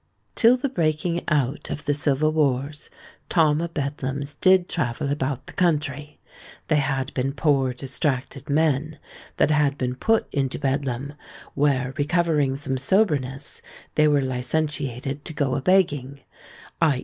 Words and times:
"Till 0.33 0.57
the 0.57 0.67
breaking 0.67 1.21
out 1.29 1.69
of 1.69 1.85
the 1.85 1.93
civil 1.93 2.31
wars, 2.31 2.89
Tom 3.29 3.61
o' 3.61 3.67
Bedlams 3.67 4.33
did 4.33 4.67
travel 4.67 5.11
about 5.11 5.45
the 5.45 5.53
country; 5.53 6.19
they 6.69 6.77
had 6.77 7.13
been 7.13 7.33
poor 7.33 7.71
distracted 7.71 8.49
men, 8.49 8.97
that 9.37 9.51
had 9.51 9.77
been 9.77 9.93
put 9.93 10.25
into 10.33 10.57
Bedlam, 10.57 11.13
where 11.53 11.93
recovering 11.97 12.57
some 12.57 12.77
soberness, 12.79 13.61
they 13.93 14.07
were 14.07 14.23
licentiated 14.23 15.23
to 15.23 15.33
go 15.35 15.53
a 15.53 15.61
begging; 15.61 16.21
_i. 16.81 16.99